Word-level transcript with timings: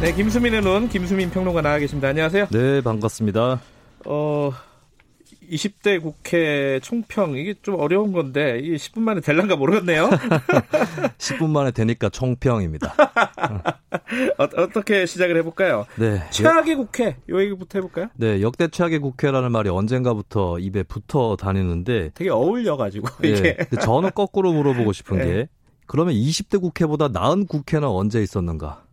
네, 0.00 0.14
김수민의 0.14 0.62
눈 0.62 0.88
김수민 0.88 1.30
평론가 1.30 1.60
나와 1.60 1.78
계십니다. 1.78 2.08
안녕하세요. 2.08 2.46
네, 2.50 2.80
반갑습니다. 2.80 3.60
어 4.06 4.50
20대 5.50 6.00
국회 6.00 6.80
총평 6.82 7.36
이게 7.36 7.54
좀 7.60 7.74
어려운 7.78 8.12
건데 8.12 8.60
이게 8.62 8.76
10분 8.76 9.00
만에 9.00 9.20
될란가 9.20 9.56
모르겠네요. 9.56 10.08
10분 11.18 11.50
만에 11.50 11.70
되니까 11.72 12.08
총평입니다. 12.08 12.94
어, 14.38 14.48
떻게 14.72 15.04
시작을 15.04 15.36
해볼까요? 15.38 15.84
네. 15.98 16.22
최악의 16.30 16.76
국회 16.76 17.16
요 17.28 17.42
얘기부터 17.42 17.78
해볼까요? 17.80 18.06
네, 18.14 18.40
역대 18.40 18.68
최악의 18.68 19.00
국회라는 19.00 19.52
말이 19.52 19.68
언젠가부터 19.68 20.58
입에 20.60 20.82
붙어 20.84 21.36
다니는데 21.38 22.12
되게 22.14 22.30
어울려가지고 22.30 23.08
네, 23.20 23.28
이게. 23.28 23.54
근데 23.56 23.76
저는 23.84 24.12
거꾸로 24.14 24.52
물어보고 24.52 24.92
싶은 24.92 25.18
네. 25.18 25.24
게 25.26 25.48
그러면 25.86 26.14
20대 26.14 26.58
국회보다 26.60 27.08
나은 27.08 27.46
국회는 27.46 27.86
언제 27.86 28.22
있었는가? 28.22 28.84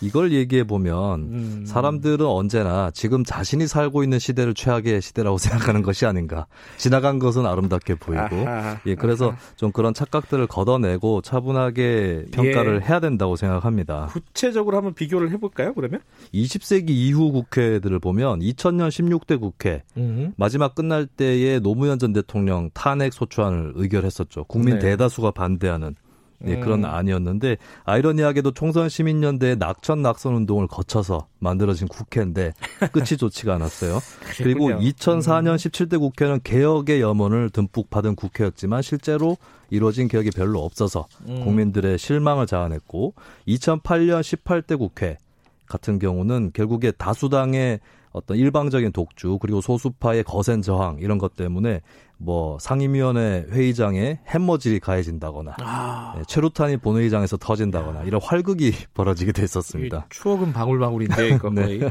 이걸 0.00 0.32
얘기해 0.32 0.64
보면 0.64 1.20
음. 1.20 1.64
사람들은 1.66 2.24
언제나 2.24 2.90
지금 2.92 3.24
자신이 3.24 3.66
살고 3.66 4.02
있는 4.02 4.18
시대를 4.18 4.54
최악의 4.54 5.02
시대라고 5.02 5.38
생각하는 5.38 5.82
것이 5.82 6.06
아닌가. 6.06 6.46
지나간 6.76 7.18
것은 7.18 7.46
아름답게 7.46 7.96
보이고. 7.96 8.48
아하, 8.48 8.78
예, 8.86 8.94
그래서 8.94 9.30
아하. 9.30 9.36
좀 9.56 9.72
그런 9.72 9.94
착각들을 9.94 10.46
걷어내고 10.46 11.22
차분하게 11.22 12.26
평가를 12.32 12.82
예. 12.82 12.88
해야 12.88 13.00
된다고 13.00 13.36
생각합니다. 13.36 14.06
구체적으로 14.12 14.76
한번 14.76 14.94
비교를 14.94 15.30
해볼까요? 15.30 15.74
그러면? 15.74 16.00
20세기 16.34 16.90
이후 16.90 17.32
국회들을 17.32 17.98
보면 17.98 18.40
2000년 18.40 18.88
16대 18.88 19.40
국회 19.40 19.82
음. 19.96 20.32
마지막 20.36 20.74
끝날 20.74 21.06
때에 21.06 21.58
노무현 21.60 21.98
전 21.98 22.12
대통령 22.12 22.70
탄핵 22.72 23.12
소추안을 23.12 23.72
의결했었죠. 23.76 24.44
국민 24.44 24.74
네. 24.74 24.80
대다수가 24.80 25.32
반대하는 25.32 25.94
네, 26.42 26.54
음. 26.54 26.60
그런 26.60 26.84
안이었는데 26.84 27.56
아이러니하게도 27.84 28.52
총선 28.52 28.88
시민연대의 28.88 29.56
낙천 29.56 30.02
낙선 30.02 30.34
운동을 30.34 30.66
거쳐서 30.66 31.26
만들어진 31.38 31.86
국회인데 31.86 32.54
끝이 32.92 33.16
좋지가 33.18 33.54
않았어요. 33.54 34.00
그리고 34.38 34.66
그랬군요. 34.66 34.86
음. 34.86 34.92
2004년 34.92 35.56
17대 35.56 35.98
국회는 35.98 36.40
개혁의 36.42 37.00
염원을 37.00 37.50
듬뿍 37.50 37.90
받은 37.90 38.14
국회였지만 38.14 38.82
실제로 38.82 39.36
이루어진 39.68 40.08
개혁이 40.08 40.30
별로 40.30 40.64
없어서 40.64 41.06
음. 41.28 41.44
국민들의 41.44 41.98
실망을 41.98 42.46
자아냈고 42.46 43.14
2008년 43.46 44.20
18대 44.20 44.78
국회 44.78 45.18
같은 45.66 45.98
경우는 45.98 46.50
결국에 46.52 46.90
다수당의 46.90 47.80
어떤 48.12 48.36
일방적인 48.36 48.92
독주 48.92 49.38
그리고 49.40 49.60
소수파의 49.60 50.24
거센 50.24 50.62
저항 50.62 50.98
이런 51.00 51.18
것 51.18 51.36
때문에 51.36 51.80
뭐 52.22 52.58
상임위원회 52.60 53.46
회의장에 53.50 54.20
햄머질이 54.28 54.78
가해진다거나 54.80 55.56
아, 55.60 56.14
네, 56.18 56.22
최루탄이 56.28 56.76
본회의장에서 56.76 57.38
터진다거나 57.38 58.02
이런 58.02 58.20
활극이 58.22 58.72
벌어지게 58.92 59.32
됐었습니다. 59.32 60.06
추억은 60.10 60.52
방울방울인데 60.52 61.38
네. 61.54 61.90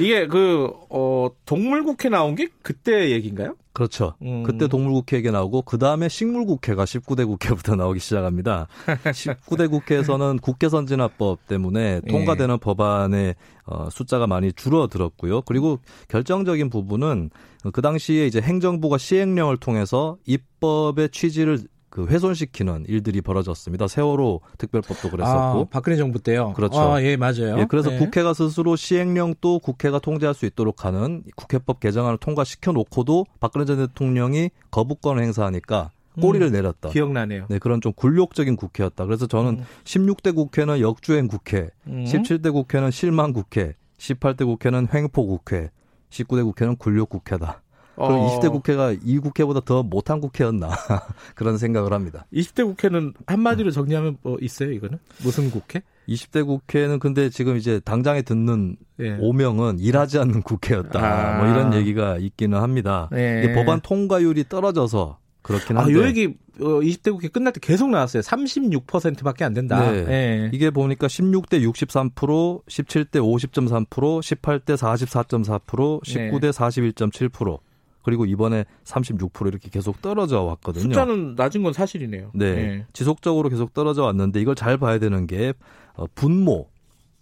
이게 0.00 0.26
그 0.26 0.70
어, 0.88 1.28
동물국회 1.44 2.08
나온 2.08 2.34
게 2.34 2.48
그때 2.62 3.10
얘기인가요? 3.10 3.54
그렇죠. 3.74 4.14
음. 4.22 4.42
그때 4.42 4.68
동물국회 4.68 5.18
얘기 5.18 5.30
나오고 5.30 5.60
그 5.60 5.76
다음에 5.76 6.08
식물국회가 6.08 6.84
19대 6.84 7.26
국회부터 7.26 7.76
나오기 7.76 8.00
시작합니다. 8.00 8.68
19대 8.86 9.70
국회에서는 9.70 10.38
국회선진화법 10.38 11.46
때문에 11.46 12.00
예. 12.02 12.10
통과되는 12.10 12.58
법안의 12.58 13.34
어, 13.66 13.90
숫자가 13.90 14.26
많이 14.26 14.54
줄어들었고요. 14.54 15.42
그리고 15.42 15.80
결정적인 16.08 16.70
부분은 16.70 17.28
그 17.72 17.82
당시에 17.82 18.26
이제 18.26 18.40
행정부가 18.40 18.96
시행령을 18.96 19.58
통해서 19.66 20.16
입법의 20.26 21.10
취지를 21.10 21.58
그 21.90 22.06
훼손시키는 22.06 22.84
일들이 22.88 23.20
벌어졌습니다. 23.20 23.88
세월호 23.88 24.40
특별법도 24.58 25.10
그랬었고. 25.10 25.60
아, 25.60 25.64
박근혜 25.70 25.96
정부 25.96 26.20
때요. 26.20 26.52
그렇죠. 26.54 26.78
아, 26.78 27.02
예, 27.02 27.16
맞아요. 27.16 27.58
예, 27.58 27.66
그래서 27.68 27.90
네. 27.90 27.98
국회가 27.98 28.32
스스로 28.32 28.76
시행령 28.76 29.34
또 29.40 29.58
국회가 29.58 29.98
통제할 29.98 30.34
수 30.34 30.46
있도록 30.46 30.84
하는 30.84 31.24
국회법 31.34 31.80
개정안을 31.80 32.18
통과시켜 32.18 32.72
놓고도 32.72 33.26
박근혜 33.40 33.64
전 33.64 33.78
대통령이 33.78 34.50
거부권을 34.70 35.22
행사하니까 35.22 35.90
꼬리를 36.20 36.50
내렸다. 36.50 36.90
음. 36.90 36.92
기억나네요. 36.92 37.46
네, 37.48 37.58
그런 37.58 37.80
좀 37.80 37.92
굴욕적인 37.92 38.56
국회였다. 38.56 39.04
그래서 39.04 39.26
저는 39.26 39.60
음. 39.60 39.64
16대 39.84 40.34
국회는 40.34 40.80
역주행 40.80 41.28
국회, 41.28 41.70
음. 41.86 42.04
17대 42.04 42.52
국회는 42.52 42.90
실망 42.90 43.32
국회, 43.32 43.74
18대 43.98 44.44
국회는 44.44 44.88
횡포 44.92 45.26
국회, 45.26 45.70
19대 46.10 46.44
국회는 46.44 46.76
굴욕 46.76 47.08
국회다. 47.08 47.62
그럼 47.96 48.12
어, 48.12 48.38
20대 48.38 48.50
국회가 48.50 48.92
이 48.92 49.18
국회보다 49.18 49.60
더 49.60 49.82
못한 49.82 50.20
국회였나 50.20 50.70
그런 51.34 51.58
생각을 51.58 51.92
합니다. 51.92 52.26
20대 52.32 52.64
국회는 52.64 53.14
한마디로 53.26 53.70
정리하면 53.70 54.18
뭐 54.22 54.36
있어요, 54.40 54.70
이거는? 54.72 54.98
무슨 55.22 55.50
국회? 55.50 55.82
20대 56.08 56.46
국회는 56.46 56.98
근데 56.98 57.30
지금 57.30 57.56
이제 57.56 57.80
당장에 57.80 58.22
듣는 58.22 58.76
예. 59.00 59.16
오명은 59.18 59.80
일하지 59.80 60.18
않는 60.18 60.42
국회였다. 60.42 61.00
아. 61.00 61.38
뭐 61.38 61.50
이런 61.50 61.74
얘기가 61.74 62.18
있기는 62.18 62.58
합니다. 62.58 63.08
예. 63.12 63.52
법안 63.54 63.80
통과율이 63.80 64.44
떨어져서 64.48 65.18
그렇긴 65.42 65.76
아, 65.76 65.82
한데 65.82 65.94
요 65.94 66.04
얘기 66.04 66.34
어, 66.60 66.80
20대 66.80 67.12
국회 67.12 67.28
끝날 67.28 67.52
때 67.52 67.60
계속 67.62 67.90
나왔어요. 67.90 68.20
36%밖에 68.20 69.44
안 69.44 69.54
된다. 69.54 69.90
네. 69.90 70.06
예. 70.08 70.50
이게 70.52 70.70
보니까 70.70 71.06
16대 71.06 71.62
63%, 71.62 72.64
17대 72.66 73.20
50.3%, 73.20 73.86
18대 73.86 74.76
44.4%, 74.76 76.02
19대 76.02 76.50
41.7%, 76.50 77.58
그리고 78.06 78.24
이번에 78.24 78.66
36% 78.84 79.48
이렇게 79.48 79.68
계속 79.68 80.00
떨어져 80.00 80.42
왔거든요. 80.42 80.84
숫자는 80.84 81.34
낮은 81.34 81.64
건 81.64 81.72
사실이네요. 81.72 82.30
네. 82.34 82.46
예. 82.46 82.86
지속적으로 82.92 83.48
계속 83.48 83.74
떨어져 83.74 84.04
왔는데 84.04 84.40
이걸 84.40 84.54
잘 84.54 84.78
봐야 84.78 85.00
되는 85.00 85.26
게 85.26 85.54
어, 85.94 86.06
분모 86.14 86.68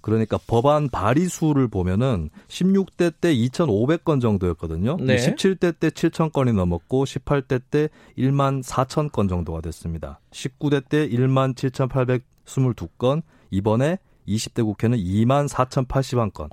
그러니까 0.02 0.38
법안 0.46 0.90
발의 0.90 1.30
수를 1.30 1.68
보면은 1.68 2.28
16대 2.48 3.14
때 3.18 3.34
2,500건 3.34 4.20
정도였거든요. 4.20 4.98
네. 5.00 5.16
17대 5.16 5.80
때 5.80 5.88
7,000건이 5.88 6.54
넘었고 6.54 7.04
18대 7.04 7.62
때 7.70 7.88
1만 8.18 8.62
4천 8.62 9.10
건 9.10 9.26
정도가 9.26 9.62
됐습니다. 9.62 10.20
19대 10.32 10.86
때 10.86 11.08
1만 11.08 11.54
7,822건, 11.54 13.22
이번에 13.50 13.96
20대 14.28 14.62
국회는 14.62 14.98
2만 14.98 15.48
4,081건. 15.48 16.50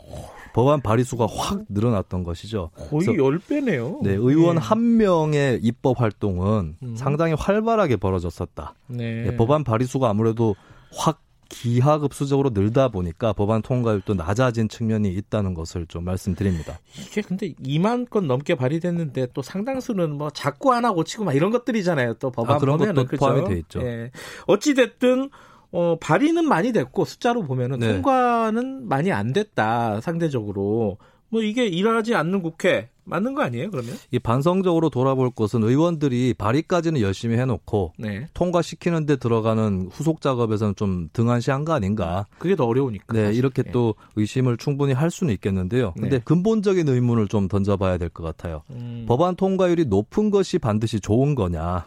법안 0.53 0.81
발의 0.81 1.05
수가 1.05 1.27
확 1.27 1.63
늘어났던 1.69 2.23
것이죠. 2.23 2.69
거의 2.75 3.05
그래서 3.05 3.11
10배네요. 3.13 4.03
네, 4.03 4.11
의원 4.13 4.57
예. 4.57 4.59
한 4.59 4.97
명의 4.97 5.59
입법 5.61 6.01
활동은 6.01 6.77
음. 6.81 6.95
상당히 6.95 7.33
활발하게 7.33 7.97
벌어졌었다. 7.97 8.75
네. 8.87 9.27
예, 9.27 9.35
법안 9.35 9.63
발의수가 9.63 10.09
아무래도 10.09 10.55
확 10.93 11.21
기하급수적으로 11.51 12.51
늘다 12.53 12.87
보니까 12.87 13.33
법안 13.33 13.61
통과율도 13.61 14.13
낮아진 14.13 14.69
측면이 14.69 15.09
있다는 15.09 15.53
것을 15.53 15.85
좀 15.85 16.05
말씀드립니다. 16.05 16.79
이게 16.97 17.21
근데 17.21 17.53
2만 17.53 18.09
건 18.09 18.25
넘게 18.27 18.55
발의됐는데 18.55 19.27
또 19.33 19.41
상당수는 19.41 20.11
뭐 20.11 20.29
자꾸 20.29 20.73
하나 20.73 20.93
고치고 20.93 21.25
막 21.25 21.35
이런 21.35 21.51
것들이잖아요. 21.51 22.15
또 22.15 22.31
법안 22.31 22.55
아, 22.55 22.59
그런 22.59 22.77
보면은 22.77 23.05
것도? 23.05 23.17
포함이 23.17 23.49
돼 23.49 23.59
있죠. 23.59 23.81
예. 23.81 24.11
어찌 24.47 24.73
됐든 24.73 25.29
어 25.71 25.97
발의는 25.99 26.47
많이 26.47 26.71
됐고 26.73 27.05
숫자로 27.05 27.43
보면은 27.43 27.79
네. 27.79 27.93
통과는 27.93 28.87
많이 28.87 29.11
안 29.11 29.33
됐다 29.33 30.01
상대적으로. 30.01 30.97
뭐 31.29 31.41
이게 31.41 31.65
일하지 31.65 32.13
않는 32.13 32.41
국회 32.41 32.89
맞는 33.05 33.35
거 33.35 33.41
아니에요? 33.41 33.71
그러면? 33.71 33.95
이 34.11 34.19
반성적으로 34.19 34.89
돌아볼 34.89 35.31
것은 35.31 35.63
의원들이 35.63 36.33
발의까지는 36.37 36.99
열심히 36.99 37.37
해놓고 37.37 37.93
네. 37.97 38.27
통과시키는데 38.33 39.15
들어가는 39.15 39.87
후속 39.93 40.19
작업에서는 40.19 40.75
좀 40.75 41.07
등한시한 41.13 41.63
거 41.63 41.71
아닌가. 41.71 42.27
그게 42.37 42.57
더 42.57 42.65
어려우니까. 42.65 43.13
네, 43.13 43.23
사실. 43.27 43.37
이렇게 43.39 43.63
예. 43.65 43.71
또 43.71 43.95
의심을 44.17 44.57
충분히 44.57 44.91
할 44.91 45.09
수는 45.09 45.33
있겠는데요. 45.35 45.93
근데 45.93 46.17
네. 46.17 46.21
근본적인 46.25 46.87
의문을 46.89 47.29
좀 47.29 47.47
던져봐야 47.47 47.97
될 47.97 48.09
것 48.09 48.23
같아요. 48.23 48.63
음. 48.71 49.05
법안 49.07 49.37
통과율이 49.37 49.85
높은 49.85 50.31
것이 50.31 50.59
반드시 50.59 50.99
좋은 50.99 51.33
거냐. 51.33 51.85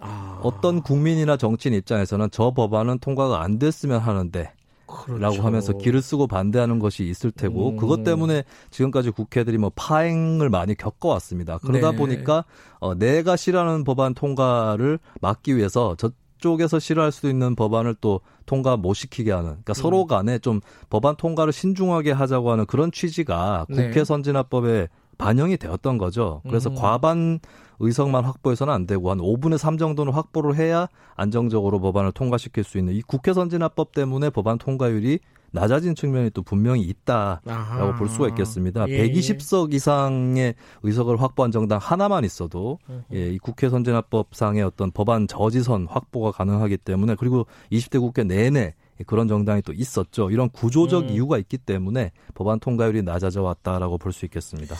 아, 0.00 0.40
어떤 0.42 0.82
국민이나 0.82 1.36
정치인 1.36 1.74
입장에서는 1.74 2.28
저 2.30 2.52
법안은 2.52 2.98
통과가 2.98 3.42
안 3.42 3.58
됐으면 3.58 4.00
하는데 4.00 4.52
그렇죠. 4.86 5.18
라고 5.18 5.46
하면서 5.46 5.72
길을 5.74 6.00
쓰고 6.00 6.26
반대하는 6.26 6.78
것이 6.78 7.04
있을 7.04 7.30
테고 7.30 7.70
음. 7.70 7.76
그것 7.76 8.04
때문에 8.04 8.44
지금까지 8.70 9.10
국회들이 9.10 9.58
뭐 9.58 9.70
파행을 9.74 10.48
많이 10.48 10.74
겪어왔습니다. 10.74 11.58
그러다 11.58 11.92
네. 11.92 11.96
보니까 11.96 12.44
어, 12.80 12.94
내가 12.94 13.36
싫어하는 13.36 13.84
법안 13.84 14.14
통과를 14.14 14.98
막기 15.20 15.56
위해서 15.56 15.94
저 15.98 16.10
쪽에서 16.38 16.78
싫어할 16.78 17.12
수도 17.12 17.28
있는 17.28 17.54
법안을 17.54 17.96
또 18.00 18.20
통과 18.46 18.76
못 18.76 18.94
시키게 18.94 19.30
하는 19.30 19.50
그러니까 19.50 19.72
음. 19.72 19.74
서로 19.74 20.06
간에 20.06 20.38
좀 20.38 20.60
법안 20.88 21.16
통과를 21.16 21.52
신중하게 21.52 22.12
하자고 22.12 22.50
하는 22.50 22.64
그런 22.64 22.90
취지가 22.90 23.66
네. 23.68 23.88
국회 23.88 24.04
선진화법에 24.04 24.88
반영이 25.18 25.56
되었던 25.56 25.98
거죠. 25.98 26.40
그래서 26.48 26.70
음. 26.70 26.74
과반 26.76 27.40
의석만 27.80 28.24
확보해서는 28.24 28.72
안 28.72 28.86
되고 28.86 29.10
한 29.10 29.18
5분의 29.18 29.58
3 29.58 29.78
정도는 29.78 30.12
확보를 30.12 30.56
해야 30.56 30.88
안정적으로 31.14 31.80
법안을 31.80 32.12
통과시킬 32.12 32.64
수 32.64 32.78
있는 32.78 32.94
이 32.94 33.02
국회 33.02 33.32
선진화법 33.32 33.92
때문에 33.92 34.30
법안 34.30 34.58
통과율이 34.58 35.20
낮아진 35.50 35.94
측면이 35.94 36.30
또 36.30 36.42
분명히 36.42 36.82
있다라고 36.82 37.50
아하. 37.50 37.94
볼 37.96 38.08
수가 38.08 38.28
있겠습니다. 38.28 38.86
예. 38.88 39.08
120석 39.10 39.72
이상의 39.72 40.54
의석을 40.82 41.20
확보한 41.22 41.50
정당 41.52 41.78
하나만 41.80 42.24
있어도 42.24 42.78
예, 43.14 43.30
이 43.30 43.38
국회 43.38 43.70
선진화법상의 43.70 44.62
어떤 44.62 44.90
법안 44.90 45.26
저지선 45.26 45.86
확보가 45.88 46.32
가능하기 46.32 46.76
때문에 46.78 47.14
그리고 47.18 47.46
20대 47.72 47.98
국회 47.98 48.24
내내 48.24 48.74
그런 49.06 49.26
정당이 49.28 49.62
또 49.62 49.72
있었죠. 49.72 50.30
이런 50.30 50.50
구조적 50.50 51.04
음. 51.04 51.08
이유가 51.10 51.38
있기 51.38 51.56
때문에 51.58 52.10
법안 52.34 52.60
통과율이 52.60 53.02
낮아져 53.02 53.42
왔다라고 53.42 53.96
볼 53.98 54.12
수 54.12 54.26
있겠습니다. 54.26 54.76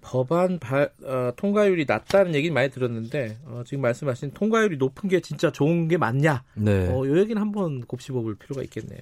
법안 0.00 0.58
발- 0.58 0.90
어, 1.04 1.32
통과율이 1.36 1.84
낮다는 1.86 2.34
얘기는 2.34 2.52
많이 2.54 2.70
들었는데 2.70 3.36
어, 3.46 3.62
지금 3.66 3.82
말씀하신 3.82 4.30
통과율이 4.32 4.76
높은 4.76 5.08
게 5.08 5.20
진짜 5.20 5.50
좋은 5.50 5.88
게 5.88 5.96
맞냐? 5.96 6.42
네. 6.54 6.88
어, 6.88 7.06
요 7.06 7.18
얘기는 7.18 7.40
한번 7.40 7.80
곱씹어볼 7.82 8.36
필요가 8.36 8.62
있겠네요. 8.62 9.00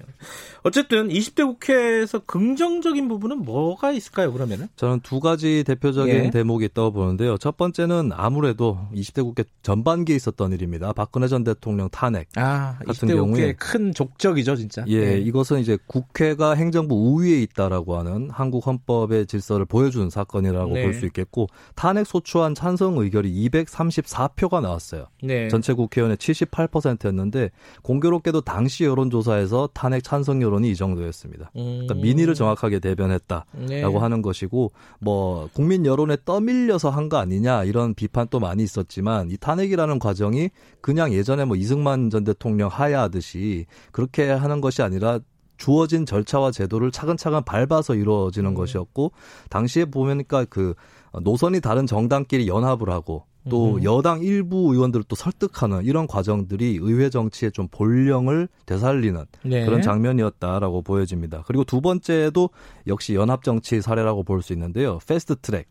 어쨌든 0.63 1.07
20대 1.09 1.45
국회에서 1.45 2.19
긍정적인 2.19 3.07
부분은 3.07 3.43
뭐가 3.43 3.91
있을까요? 3.91 4.33
그러면은? 4.33 4.67
저는 4.75 4.99
두 5.01 5.19
가지 5.19 5.63
대표적인 5.65 6.13
예. 6.25 6.29
대목이 6.29 6.65
있다고 6.65 6.91
보는데요. 6.91 7.37
첫 7.37 7.57
번째는 7.57 8.11
아무래도 8.13 8.79
20대 8.93 9.23
국회 9.23 9.43
전반기에 9.61 10.15
있었던 10.15 10.51
일입니다. 10.51 10.93
박근혜 10.93 11.27
전 11.27 11.43
대통령 11.43 11.89
탄핵. 11.89 12.27
아, 12.35 12.77
같은 12.85 13.07
경우에 13.07 13.53
큰 13.53 13.93
족적이죠, 13.93 14.55
진짜. 14.55 14.83
예, 14.87 15.17
이것은 15.19 15.59
이제 15.59 15.77
국회가 15.87 16.53
행정부 16.53 16.95
우위에 16.95 17.41
있다라고 17.43 17.97
하는 17.97 18.29
한국 18.31 18.65
헌법의 18.67 19.27
질서를 19.27 19.65
보여준 19.65 20.09
사건이라고 20.09 20.73
네. 20.73 20.86
볼 20.91 20.97
수 20.97 21.05
있겠고 21.07 21.47
탄핵 21.75 22.05
소추안 22.05 22.55
찬성 22.55 22.97
의결이 22.97 23.49
234표가 23.49 24.61
나왔어요. 24.61 25.07
네. 25.23 25.47
전체 25.49 25.73
국회의원의 25.73 26.17
78%였는데 26.17 27.49
공교롭게도 27.83 28.41
당시 28.41 28.83
여론조사에서 28.85 29.69
탄핵 29.73 30.03
찬성 30.03 30.41
여론이 30.41 30.69
이 30.71 30.75
정도였습니다. 30.75 31.51
그러니까 31.53 31.93
민의를 31.95 32.35
정확하게 32.35 32.79
대변했다라고 32.79 33.45
음. 33.55 33.67
네. 33.67 33.83
하는 33.83 34.21
것이고 34.21 34.71
뭐 34.99 35.49
국민 35.53 35.85
여론에 35.85 36.17
떠밀려서 36.25 36.89
한 36.91 37.07
거 37.07 37.17
아니냐 37.17 37.63
이런 37.63 37.93
비판도 37.93 38.39
많이 38.41 38.63
있었지만 38.63 39.31
이 39.31 39.37
탄핵이라는 39.37 39.97
과정이 39.99 40.49
그냥 40.81 41.13
예전에 41.13 41.45
뭐 41.45 41.55
이승만 41.55 42.09
전 42.09 42.25
대통령 42.25 42.67
하야하듯이 42.69 43.65
그렇게 43.93 44.29
하는 44.29 44.59
것이 44.59 44.81
아니라 44.81 45.19
주어진 45.57 46.05
절차와 46.05 46.51
제도를 46.51 46.91
차근차근 46.91 47.43
밟아서 47.43 47.95
이루어지는 47.95 48.51
음. 48.51 48.55
것이었고 48.55 49.11
당시에 49.49 49.85
보니까 49.85 50.45
그 50.45 50.73
노선이 51.21 51.61
다른 51.61 51.87
정당끼리 51.87 52.47
연합을 52.47 52.89
하고 52.89 53.25
또 53.49 53.75
음. 53.75 53.83
여당 53.83 54.21
일부 54.21 54.73
의원들을 54.73 55.05
또 55.07 55.15
설득하는 55.15 55.85
이런 55.85 56.05
과정들이 56.05 56.79
의회 56.81 57.09
정치의 57.09 57.51
좀 57.53 57.67
본령을 57.69 58.49
되살리는 58.65 59.25
네. 59.43 59.65
그런 59.65 59.81
장면이었다라고 59.81 60.81
보여집니다. 60.81 61.43
그리고 61.47 61.63
두 61.63 61.79
번째도 61.81 62.49
역시 62.87 63.15
연합 63.15 63.43
정치 63.43 63.81
사례라고 63.81 64.23
볼 64.23 64.41
수 64.41 64.53
있는데요. 64.53 64.99
패스트 65.07 65.37
트랙 65.37 65.67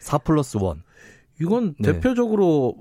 4 0.00 0.18
플러스 0.18 0.56
1. 0.56 0.62
이건 1.40 1.74
네. 1.78 1.92
대표적으로 1.92 2.74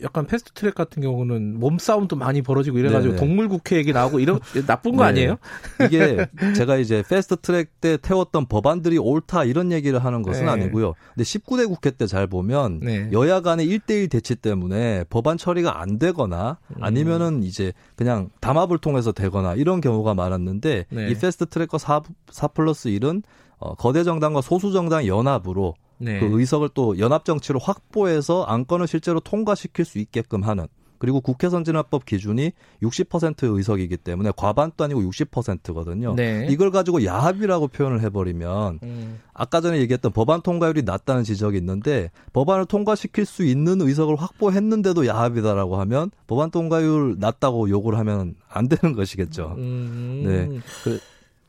약간 0.00 0.26
패스트 0.26 0.52
트랙 0.52 0.76
같은 0.76 1.02
경우는 1.02 1.58
몸싸움도 1.58 2.14
많이 2.14 2.40
벌어지고 2.40 2.78
이래가지고 2.78 3.14
네네. 3.14 3.26
동물 3.26 3.48
국회 3.48 3.76
얘기 3.76 3.92
나오고 3.92 4.20
이런 4.20 4.38
나쁜 4.66 4.94
거 4.96 5.02
네. 5.02 5.08
아니에요? 5.08 5.36
이게 5.84 6.28
제가 6.56 6.76
이제 6.76 7.02
패스트 7.08 7.36
트랙 7.36 7.80
때 7.80 7.96
태웠던 7.96 8.46
법안들이 8.46 8.98
옳다 8.98 9.42
이런 9.44 9.72
얘기를 9.72 10.04
하는 10.04 10.22
것은 10.22 10.44
네. 10.44 10.50
아니고요. 10.50 10.94
근데 11.14 11.24
19대 11.24 11.68
국회 11.68 11.90
때 11.90 12.06
잘 12.06 12.28
보면 12.28 12.80
네. 12.80 13.08
여야 13.10 13.40
간의 13.40 13.66
1대1 13.66 14.08
대치 14.08 14.36
때문에 14.36 15.04
법안 15.10 15.36
처리가 15.36 15.80
안 15.80 15.98
되거나 15.98 16.58
음. 16.76 16.84
아니면은 16.84 17.42
이제 17.42 17.72
그냥 17.96 18.30
담합을 18.40 18.78
통해서 18.78 19.10
되거나 19.10 19.54
이런 19.54 19.80
경우가 19.80 20.14
많았는데 20.14 20.86
네. 20.88 21.08
이 21.10 21.14
패스트 21.14 21.46
트랙과 21.46 21.78
4, 21.78 22.02
4 22.30 22.48
플러스 22.48 22.88
1은 22.90 23.22
어, 23.58 23.74
거대 23.74 24.04
정당과 24.04 24.42
소수 24.42 24.72
정당 24.72 25.06
연합으로 25.06 25.74
네. 25.98 26.20
그 26.20 26.26
의석을 26.40 26.70
또 26.74 26.98
연합 26.98 27.24
정치로 27.24 27.58
확보해서 27.58 28.44
안건을 28.44 28.86
실제로 28.86 29.20
통과시킬 29.20 29.84
수 29.84 29.98
있게끔 29.98 30.42
하는 30.42 30.66
그리고 30.98 31.20
국회 31.20 31.50
선진화법 31.50 32.06
기준이 32.06 32.52
60% 32.82 33.54
의석이기 33.54 33.98
때문에 33.98 34.32
과반도 34.34 34.82
아니고 34.84 35.02
60%거든요. 35.02 36.14
네. 36.14 36.46
이걸 36.48 36.70
가지고 36.70 37.04
야합이라고 37.04 37.68
표현을 37.68 38.00
해버리면 38.00 38.78
음. 38.82 39.20
아까 39.34 39.60
전에 39.60 39.78
얘기했던 39.80 40.12
법안 40.12 40.40
통과율이 40.40 40.82
낮다는 40.84 41.22
지적이 41.22 41.58
있는데 41.58 42.10
법안을 42.32 42.64
통과시킬 42.64 43.26
수 43.26 43.44
있는 43.44 43.82
의석을 43.82 44.16
확보했는데도 44.16 45.06
야합이다라고 45.06 45.76
하면 45.80 46.10
법안 46.26 46.50
통과율 46.50 47.16
낮다고 47.18 47.68
욕을 47.68 47.98
하면 47.98 48.34
안 48.48 48.66
되는 48.68 48.94
것이겠죠. 48.96 49.54
음. 49.58 50.22
네. 50.24 50.60
그- 50.82 50.98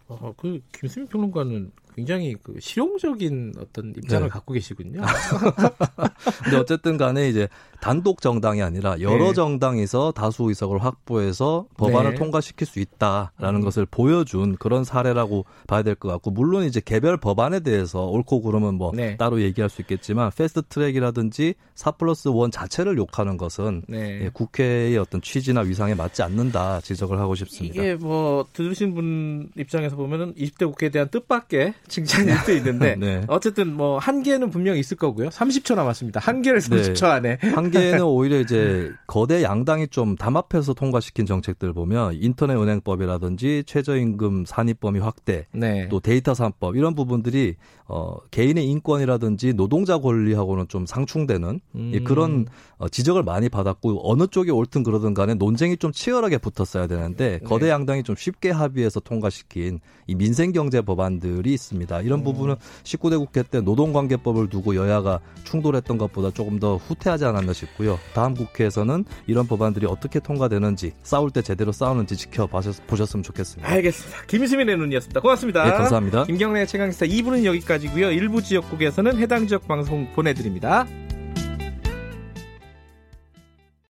어, 0.09 0.33
그 0.35 0.59
김수민 0.73 1.07
평론가는 1.07 1.71
굉장히 1.97 2.35
그 2.43 2.59
실용적인 2.59 3.55
어떤 3.59 3.89
입장을 3.89 4.27
네. 4.27 4.29
갖고 4.29 4.53
계시군요. 4.53 5.01
근데 6.43 6.57
어쨌든 6.57 6.95
간에 6.95 7.27
이제 7.27 7.49
단독 7.81 8.21
정당이 8.21 8.61
아니라 8.61 8.99
여러 9.01 9.27
네. 9.27 9.33
정당에서 9.33 10.11
다수 10.11 10.43
의석을 10.43 10.83
확보해서 10.83 11.65
법안을 11.77 12.11
네. 12.11 12.15
통과시킬 12.15 12.65
수 12.65 12.79
있다라는 12.79 13.59
음. 13.59 13.61
것을 13.61 13.85
보여준 13.85 14.55
그런 14.55 14.83
사례라고 14.85 15.45
봐야 15.67 15.83
될 15.83 15.97
것 15.97 16.09
같고 16.09 16.31
물론 16.31 16.63
이제 16.63 16.79
개별 16.83 17.17
법안에 17.17 17.59
대해서 17.61 18.05
옳고 18.05 18.41
그름은 18.41 18.75
뭐 18.75 18.91
네. 18.93 19.17
따로 19.17 19.41
얘기할 19.41 19.69
수 19.69 19.81
있겠지만 19.81 20.31
패스트 20.35 20.61
트랙이라든지 20.69 21.55
4 21.75 21.91
플러스 21.91 22.29
1 22.29 22.51
자체를 22.51 22.97
욕하는 22.97 23.37
것은 23.37 23.83
네. 23.87 24.25
예, 24.25 24.29
국회의 24.31 24.97
어떤 24.97 25.21
취지나 25.21 25.61
위상에 25.61 25.95
맞지 25.95 26.21
않는다 26.23 26.81
지적을 26.81 27.19
하고 27.19 27.35
싶습니다. 27.35 27.81
이게 27.81 27.95
뭐 27.95 28.45
들으신 28.53 28.93
분 28.93 29.49
입장에서 29.57 29.95
보면은 29.95 30.33
20대 30.35 30.65
국회에 30.67 30.89
대한 30.89 31.09
뜻밖의 31.09 31.73
칭찬일 31.87 32.35
수 32.39 32.51
있는데 32.53 32.95
네. 32.99 33.21
어쨌든 33.27 33.73
뭐 33.73 33.97
한계는 33.97 34.49
분명히 34.49 34.79
있을 34.79 34.97
거고요. 34.97 35.29
30초 35.29 35.75
남았습니다. 35.75 36.19
한계를 36.19 36.59
30초 36.59 37.05
안에. 37.05 37.37
한 37.41 37.66
계는 37.71 38.01
오히려 38.05 38.39
이제 38.39 38.91
거대 39.07 39.43
양당이 39.43 39.87
좀 39.89 40.15
담합해서 40.15 40.73
통과시킨 40.73 41.25
정책들 41.25 41.73
보면 41.73 42.17
인터넷 42.21 42.55
은행법이라든지 42.55 43.63
최저임금 43.65 44.45
산입 44.45 44.79
범위 44.79 44.99
확대 44.99 45.47
네. 45.51 45.87
또 45.89 45.99
데이터 45.99 46.33
산법 46.33 46.75
이런 46.75 46.95
부분들이 46.95 47.55
어 47.87 48.17
개인의 48.31 48.65
인권이라든지 48.67 49.53
노동자 49.53 49.97
권리하고는 49.97 50.67
좀 50.67 50.85
상충되는 50.85 51.61
음. 51.75 51.91
예, 51.93 51.99
그런 51.99 52.45
어, 52.77 52.89
지적을 52.89 53.23
많이 53.23 53.49
받았고 53.49 54.09
어느 54.11 54.27
쪽이 54.27 54.51
옳든 54.51 54.83
그러든 54.83 55.13
간에 55.13 55.33
논쟁이 55.33 55.77
좀 55.77 55.91
치열하게 55.91 56.37
붙었어야 56.37 56.87
되는데 56.87 57.39
거대 57.45 57.65
네. 57.65 57.71
양당이 57.71 58.03
좀 58.03 58.15
쉽게 58.15 58.51
합의해서 58.51 58.99
통과시킨 58.99 59.79
이 60.07 60.15
민생 60.15 60.51
경제 60.51 60.81
법안들이 60.81 61.53
있습니다. 61.53 62.01
이런 62.01 62.23
부분은 62.23 62.55
19대 62.83 63.17
국회 63.17 63.43
때 63.43 63.61
노동관계법을 63.61 64.49
두고 64.49 64.75
여야가 64.75 65.19
충돌했던 65.43 65.97
것보다 65.97 66.31
조금 66.31 66.59
더 66.59 66.77
후퇴하지 66.77 67.25
않았나 67.25 67.53
싶고요. 67.57 67.99
다음 68.13 68.33
국회에서는 68.33 69.03
이런 69.27 69.47
법안들이 69.47 69.85
어떻게 69.85 70.19
통과되는지 70.19 70.93
싸울 71.03 71.31
때 71.31 71.41
제대로 71.41 71.71
싸우는지 71.71 72.15
지켜보셨으면 72.15 73.23
좋겠습니다. 73.23 73.69
알겠습니다. 73.69 74.25
김수민의 74.27 74.77
눈이었습니다. 74.77 75.19
고맙습니다. 75.19 75.63
네, 75.65 75.71
감사합니다. 75.71 76.23
김경래 76.25 76.65
최강시사 76.65 77.05
2부는 77.05 77.43
여기까지고요. 77.43 78.11
일부 78.11 78.41
지역국에서는 78.41 79.17
해당 79.17 79.47
지역 79.47 79.67
방송 79.67 80.07
보내드립니다. 80.13 80.85